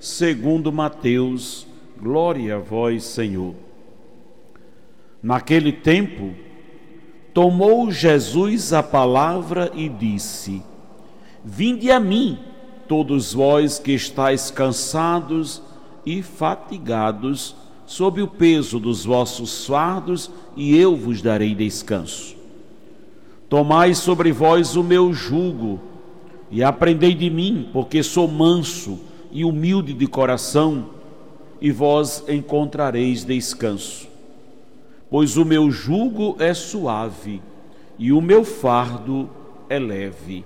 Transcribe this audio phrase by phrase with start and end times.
[0.00, 1.66] segundo Mateus.
[2.00, 3.54] Glória a vós, Senhor.
[5.22, 6.32] Naquele tempo,
[7.34, 10.62] tomou Jesus a palavra e disse:
[11.44, 12.38] Vinde a mim,
[12.86, 15.60] todos vós que estáis cansados
[16.06, 22.36] e fatigados, sob o peso dos vossos fardos, e eu vos darei descanso.
[23.48, 25.80] Tomai sobre vós o meu jugo,
[26.50, 30.90] e aprendei de mim, porque sou manso e humilde de coração,
[31.60, 34.08] e vós encontrareis descanso.
[35.10, 37.42] Pois o meu jugo é suave,
[37.98, 39.28] e o meu fardo
[39.68, 40.44] é leve.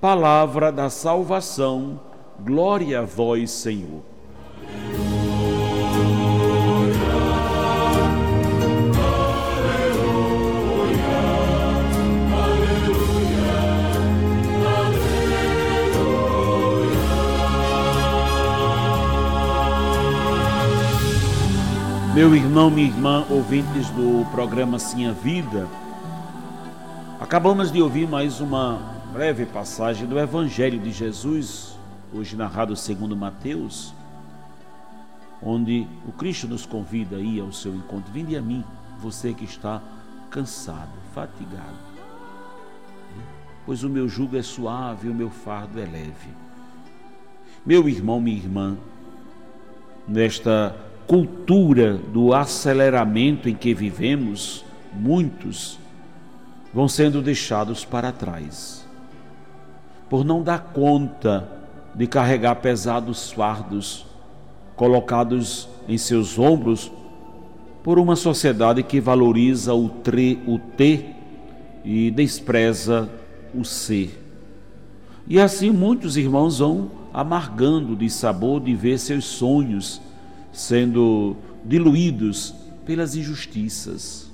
[0.00, 2.00] Palavra da salvação,
[2.40, 4.11] glória a vós, Senhor.
[22.14, 25.66] Meu irmão, minha irmã, ouvintes do programa Sim a Vida,
[27.18, 28.82] acabamos de ouvir mais uma
[29.14, 31.74] breve passagem do Evangelho de Jesus,
[32.12, 33.94] hoje narrado segundo Mateus,
[35.42, 38.12] onde o Cristo nos convida a ir ao seu encontro.
[38.12, 38.62] Vinde a mim,
[38.98, 39.80] você que está
[40.28, 41.78] cansado, fatigado,
[43.64, 46.28] pois o meu jugo é suave e o meu fardo é leve.
[47.64, 48.76] Meu irmão, minha irmã,
[50.06, 55.78] nesta cultura do aceleramento em que vivemos, muitos
[56.72, 58.86] vão sendo deixados para trás,
[60.08, 61.48] por não dar conta
[61.94, 64.06] de carregar pesados fardos
[64.74, 66.90] colocados em seus ombros
[67.82, 71.14] por uma sociedade que valoriza o, tre, o ter
[71.84, 73.10] e despreza
[73.54, 74.18] o ser.
[75.26, 80.00] E assim muitos irmãos vão amargando de sabor de ver seus sonhos
[80.52, 82.54] sendo diluídos
[82.84, 84.30] pelas injustiças.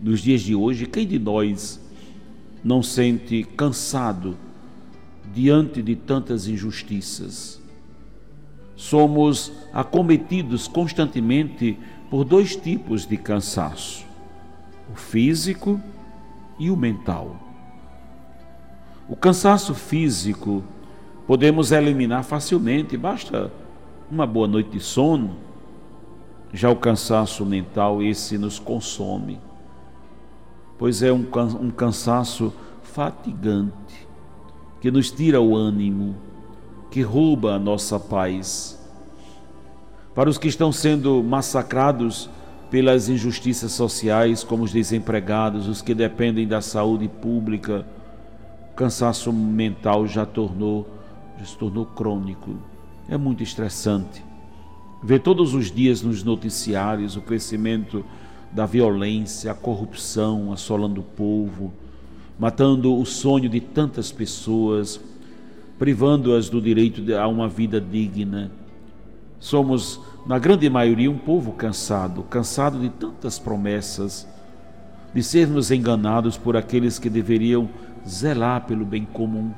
[0.00, 1.80] Nos dias de hoje, quem de nós
[2.62, 4.36] não sente cansado
[5.34, 7.60] diante de tantas injustiças?
[8.76, 11.78] Somos acometidos constantemente
[12.10, 14.04] por dois tipos de cansaço:
[14.92, 15.80] o físico
[16.58, 17.40] e o mental.
[19.08, 20.62] O cansaço físico
[21.26, 23.50] podemos eliminar facilmente, basta
[24.14, 25.34] uma boa noite de sono,
[26.52, 29.40] já o cansaço mental, esse nos consome,
[30.78, 31.26] pois é um,
[31.60, 34.06] um cansaço fatigante,
[34.80, 36.14] que nos tira o ânimo,
[36.92, 38.80] que rouba a nossa paz.
[40.14, 42.30] Para os que estão sendo massacrados
[42.70, 47.84] pelas injustiças sociais, como os desempregados, os que dependem da saúde pública,
[48.70, 50.88] o cansaço mental já tornou,
[51.36, 52.73] já se tornou crônico.
[53.08, 54.24] É muito estressante
[55.02, 58.02] ver todos os dias nos noticiários o crescimento
[58.50, 61.70] da violência, a corrupção assolando o povo,
[62.38, 64.98] matando o sonho de tantas pessoas,
[65.78, 68.50] privando-as do direito a uma vida digna.
[69.38, 74.26] Somos, na grande maioria, um povo cansado, cansado de tantas promessas,
[75.12, 77.68] de sermos enganados por aqueles que deveriam
[78.08, 79.52] zelar pelo bem comum.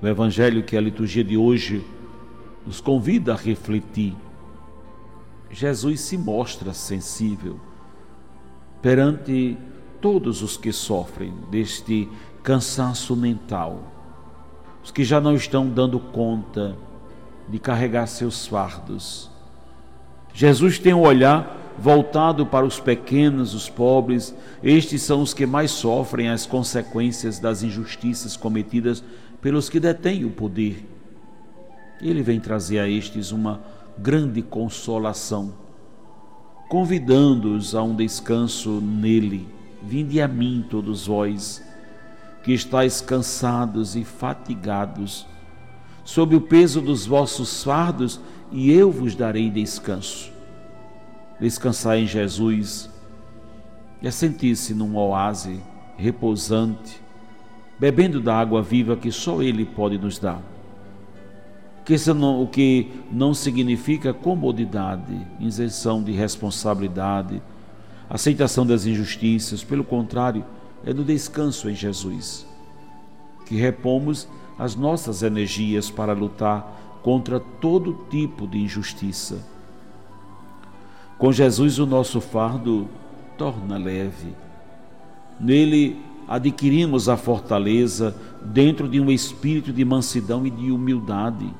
[0.00, 1.84] O Evangelho que a liturgia de hoje
[2.64, 4.14] nos convida a refletir.
[5.50, 7.58] Jesus se mostra sensível
[8.80, 9.56] perante
[10.00, 12.08] todos os que sofrem deste
[12.42, 13.82] cansaço mental,
[14.84, 16.76] os que já não estão dando conta
[17.48, 19.30] de carregar seus fardos.
[20.32, 25.70] Jesus tem um olhar voltado para os pequenos, os pobres, estes são os que mais
[25.70, 29.02] sofrem as consequências das injustiças cometidas
[29.40, 30.86] pelos que detêm o poder.
[32.00, 33.60] Ele vem trazer a estes uma
[33.98, 35.52] grande consolação,
[36.68, 39.48] convidando-os a um descanso nele.
[39.82, 41.62] Vinde a mim, todos vós,
[42.42, 45.26] que estáis cansados e fatigados,
[46.04, 48.20] sob o peso dos vossos fardos,
[48.50, 50.32] e eu vos darei descanso.
[51.40, 52.88] Descansar em Jesus
[54.02, 55.58] é sentir-se num oásis
[55.96, 57.00] repousante,
[57.78, 60.42] bebendo da água viva que só Ele pode nos dar.
[61.84, 67.40] que, não, o que não significa comodidade, isenção de responsabilidade,
[68.10, 70.44] aceitação das injustiças, pelo contrário,
[70.84, 72.46] é no descanso em Jesus
[73.48, 74.28] que repomos
[74.58, 79.38] as nossas energias para lutar contra todo tipo de injustiça.
[81.16, 82.86] Com Jesus, o nosso fardo
[83.38, 84.34] torna leve.
[85.40, 85.96] Nele
[86.28, 88.14] adquirimos a fortaleza
[88.44, 91.50] dentro de um espírito de mansidão e de humildade.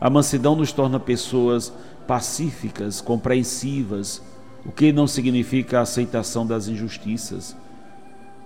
[0.00, 1.72] A mansidão nos torna pessoas
[2.06, 4.22] pacíficas, compreensivas,
[4.64, 7.56] o que não significa a aceitação das injustiças.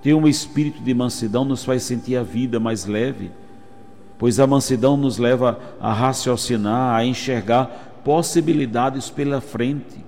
[0.02, 3.30] Ter um espírito de mansidão nos faz sentir a vida mais leve,
[4.18, 10.04] pois a mansidão nos leva a raciocinar, a enxergar possibilidades pela frente.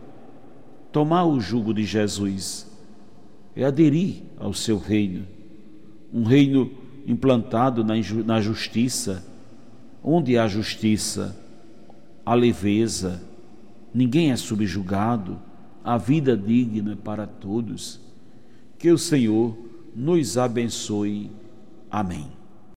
[0.91, 2.67] Tomar o jugo de Jesus
[3.57, 5.27] é aderir ao seu reino,
[6.13, 6.71] um reino
[7.07, 9.25] implantado na, justiça,
[10.05, 11.35] onde há justiça,
[12.25, 13.23] há leveza,
[13.95, 15.41] ninguém é subjugado,
[15.83, 18.01] a vida digna para todos.
[18.79, 19.57] Que o Senhor
[19.95, 21.31] nos abençoe.
[21.91, 22.27] Amém.